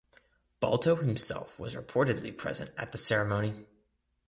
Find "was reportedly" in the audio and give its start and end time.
1.59-2.35